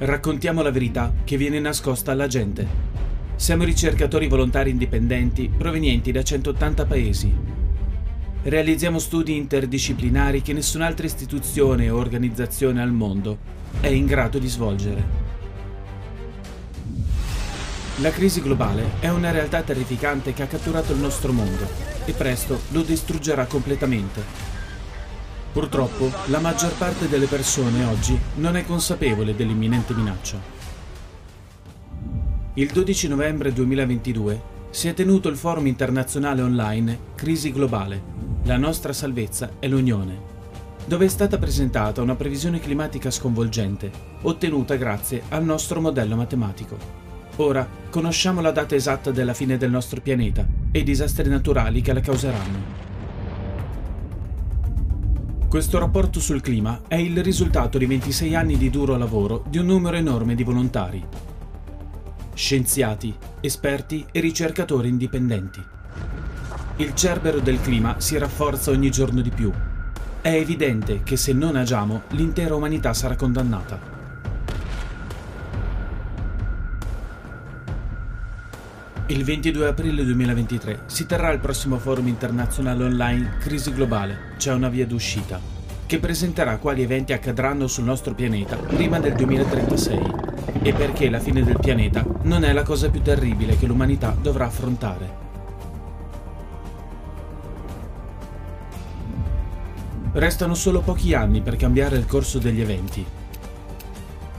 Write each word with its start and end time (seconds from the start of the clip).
Raccontiamo 0.00 0.62
la 0.62 0.70
verità 0.70 1.12
che 1.24 1.36
viene 1.36 1.58
nascosta 1.58 2.12
alla 2.12 2.28
gente. 2.28 2.64
Siamo 3.34 3.64
ricercatori 3.64 4.28
volontari 4.28 4.70
indipendenti 4.70 5.50
provenienti 5.50 6.12
da 6.12 6.22
180 6.22 6.86
paesi. 6.86 7.34
Realizziamo 8.42 9.00
studi 9.00 9.34
interdisciplinari 9.34 10.40
che 10.40 10.52
nessun'altra 10.52 11.04
istituzione 11.04 11.90
o 11.90 11.98
organizzazione 11.98 12.80
al 12.80 12.92
mondo 12.92 13.38
è 13.80 13.88
in 13.88 14.06
grado 14.06 14.38
di 14.38 14.46
svolgere. 14.46 15.26
La 17.96 18.10
crisi 18.10 18.40
globale 18.40 19.00
è 19.00 19.08
una 19.08 19.32
realtà 19.32 19.62
terrificante 19.62 20.32
che 20.32 20.44
ha 20.44 20.46
catturato 20.46 20.92
il 20.92 21.00
nostro 21.00 21.32
mondo 21.32 21.66
e 22.04 22.12
presto 22.12 22.60
lo 22.68 22.82
distruggerà 22.82 23.46
completamente. 23.46 24.57
Purtroppo, 25.52 26.10
la 26.26 26.40
maggior 26.40 26.72
parte 26.74 27.08
delle 27.08 27.26
persone 27.26 27.84
oggi 27.84 28.18
non 28.36 28.56
è 28.56 28.64
consapevole 28.64 29.34
dell'imminente 29.34 29.94
minaccia. 29.94 30.38
Il 32.54 32.70
12 32.70 33.08
novembre 33.08 33.52
2022 33.52 34.56
si 34.70 34.88
è 34.88 34.94
tenuto 34.94 35.28
il 35.28 35.36
forum 35.36 35.66
internazionale 35.66 36.42
online 36.42 36.98
Crisi 37.14 37.50
Globale. 37.52 38.16
La 38.44 38.56
nostra 38.56 38.92
salvezza 38.92 39.52
è 39.58 39.66
l'Unione, 39.68 40.20
dove 40.84 41.06
è 41.06 41.08
stata 41.08 41.38
presentata 41.38 42.02
una 42.02 42.14
previsione 42.14 42.60
climatica 42.60 43.10
sconvolgente, 43.10 43.90
ottenuta 44.22 44.76
grazie 44.76 45.22
al 45.28 45.44
nostro 45.44 45.80
modello 45.80 46.16
matematico. 46.16 46.76
Ora 47.36 47.66
conosciamo 47.88 48.40
la 48.40 48.50
data 48.50 48.74
esatta 48.74 49.10
della 49.10 49.34
fine 49.34 49.56
del 49.56 49.70
nostro 49.70 50.00
pianeta 50.00 50.46
e 50.70 50.80
i 50.80 50.84
disastri 50.84 51.28
naturali 51.28 51.80
che 51.80 51.92
la 51.92 52.00
causeranno. 52.00 52.87
Questo 55.48 55.78
rapporto 55.78 56.20
sul 56.20 56.42
clima 56.42 56.82
è 56.88 56.96
il 56.96 57.22
risultato 57.22 57.78
di 57.78 57.86
26 57.86 58.34
anni 58.34 58.58
di 58.58 58.68
duro 58.68 58.98
lavoro 58.98 59.44
di 59.48 59.56
un 59.56 59.64
numero 59.64 59.96
enorme 59.96 60.34
di 60.34 60.44
volontari, 60.44 61.02
scienziati, 62.34 63.16
esperti 63.40 64.04
e 64.12 64.20
ricercatori 64.20 64.90
indipendenti. 64.90 65.64
Il 66.76 66.94
cerbero 66.94 67.40
del 67.40 67.62
clima 67.62 67.98
si 67.98 68.18
rafforza 68.18 68.72
ogni 68.72 68.90
giorno 68.90 69.22
di 69.22 69.30
più. 69.30 69.50
È 70.20 70.28
evidente 70.28 71.02
che 71.02 71.16
se 71.16 71.32
non 71.32 71.56
agiamo 71.56 72.02
l'intera 72.10 72.54
umanità 72.54 72.92
sarà 72.92 73.16
condannata. 73.16 73.97
Il 79.10 79.24
22 79.24 79.68
aprile 79.68 80.04
2023 80.04 80.82
si 80.84 81.06
terrà 81.06 81.30
il 81.30 81.38
prossimo 81.38 81.78
forum 81.78 82.08
internazionale 82.08 82.84
online 82.84 83.36
Crisi 83.38 83.72
Globale, 83.72 84.34
c'è 84.36 84.52
una 84.52 84.68
via 84.68 84.84
d'uscita, 84.84 85.40
che 85.86 85.98
presenterà 85.98 86.58
quali 86.58 86.82
eventi 86.82 87.14
accadranno 87.14 87.68
sul 87.68 87.84
nostro 87.84 88.12
pianeta 88.12 88.56
prima 88.56 89.00
del 89.00 89.14
2036 89.14 90.00
e 90.60 90.74
perché 90.74 91.08
la 91.08 91.20
fine 91.20 91.42
del 91.42 91.56
pianeta 91.58 92.04
non 92.24 92.44
è 92.44 92.52
la 92.52 92.62
cosa 92.62 92.90
più 92.90 93.00
terribile 93.00 93.56
che 93.56 93.64
l'umanità 93.64 94.14
dovrà 94.20 94.44
affrontare. 94.44 95.16
Restano 100.12 100.54
solo 100.54 100.80
pochi 100.80 101.14
anni 101.14 101.40
per 101.40 101.56
cambiare 101.56 101.96
il 101.96 102.04
corso 102.04 102.38
degli 102.38 102.60
eventi. 102.60 103.02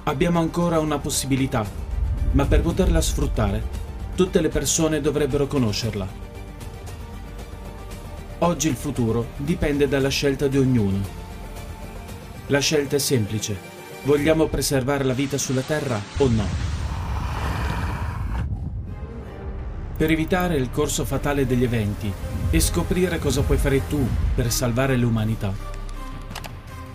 Abbiamo 0.04 0.38
ancora 0.38 0.80
una 0.80 1.00
possibilità, 1.00 1.66
ma 2.34 2.46
per 2.46 2.62
poterla 2.62 3.02
sfruttare 3.02 3.88
Tutte 4.20 4.42
le 4.42 4.50
persone 4.50 5.00
dovrebbero 5.00 5.48
conoscerla. 5.48 6.06
Oggi 8.40 8.68
il 8.68 8.76
futuro 8.76 9.28
dipende 9.38 9.88
dalla 9.88 10.10
scelta 10.10 10.50
di 10.50 10.58
ognuno. 10.58 11.00
La 12.48 12.60
scelta 12.60 12.98
è 12.98 13.00
semplice. 13.00 13.58
Vogliamo 14.04 14.48
preservare 14.48 15.06
la 15.06 15.14
vita 15.14 15.38
sulla 15.38 15.62
Terra 15.62 15.98
o 16.18 16.28
no? 16.28 16.46
Per 19.96 20.12
evitare 20.12 20.58
il 20.58 20.70
corso 20.70 21.06
fatale 21.06 21.46
degli 21.46 21.64
eventi 21.64 22.12
e 22.50 22.60
scoprire 22.60 23.20
cosa 23.20 23.42
puoi 23.44 23.58
fare 23.58 23.88
tu 23.88 24.06
per 24.36 24.52
salvare 24.52 24.98
l'umanità. 24.98 25.54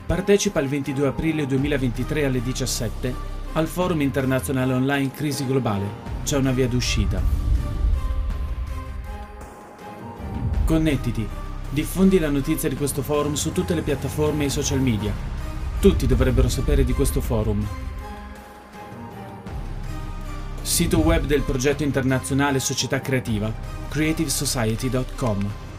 Partecipa 0.05 0.61
il 0.61 0.69
22 0.69 1.07
aprile 1.07 1.47
2023 1.47 2.27
alle 2.27 2.43
17 2.43 3.15
al 3.55 3.67
forum 3.67 4.03
internazionale 4.03 4.75
online 4.75 5.11
Crisi 5.11 5.47
Globale 5.47 6.14
c'è 6.25 6.37
una 6.37 6.51
via 6.51 6.67
d'uscita. 6.67 7.23
Connettiti, 10.65 11.29
diffondi 11.71 12.19
la 12.19 12.31
notizia 12.31 12.69
di 12.69 12.75
questo 12.75 13.03
forum 13.03 13.35
su 13.35 13.53
tutte 13.53 13.75
le 13.75 13.83
piattaforme 13.83 14.43
e 14.43 14.47
i 14.47 14.51
social 14.51 14.81
media. 14.81 15.13
Tutti 15.79 16.07
dovrebbero 16.07 16.49
sapere 16.49 16.85
di 16.85 16.93
questo 16.93 17.21
forum. 17.21 17.65
Sito 20.63 20.99
web 20.99 21.27
del 21.27 21.43
progetto 21.43 21.83
internazionale 21.83 22.59
Società 22.59 23.01
Creativa, 23.01 23.53
creativesociety.com 23.89 25.74